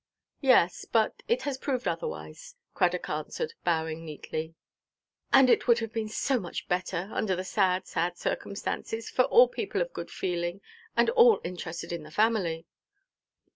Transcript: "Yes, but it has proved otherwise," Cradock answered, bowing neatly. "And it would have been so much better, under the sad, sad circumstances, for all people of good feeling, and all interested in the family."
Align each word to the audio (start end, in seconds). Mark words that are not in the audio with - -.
"Yes, 0.41 0.83
but 0.91 1.21
it 1.27 1.43
has 1.43 1.59
proved 1.59 1.87
otherwise," 1.87 2.55
Cradock 2.73 3.07
answered, 3.07 3.53
bowing 3.63 4.03
neatly. 4.03 4.55
"And 5.31 5.47
it 5.47 5.67
would 5.67 5.77
have 5.77 5.93
been 5.93 6.09
so 6.09 6.39
much 6.39 6.67
better, 6.67 7.11
under 7.13 7.35
the 7.35 7.43
sad, 7.43 7.85
sad 7.85 8.17
circumstances, 8.17 9.11
for 9.11 9.25
all 9.25 9.47
people 9.47 9.79
of 9.79 9.93
good 9.93 10.09
feeling, 10.09 10.59
and 10.97 11.11
all 11.11 11.39
interested 11.43 11.91
in 11.91 12.01
the 12.01 12.09
family." 12.09 12.65